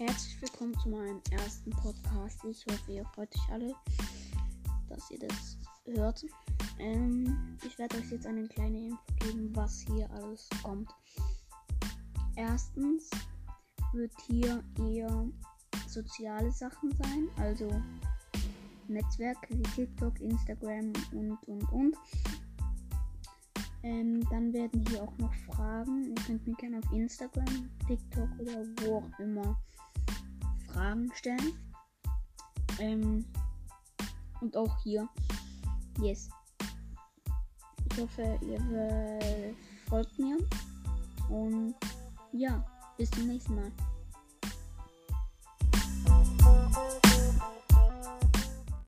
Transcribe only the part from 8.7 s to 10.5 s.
Info geben, was hier alles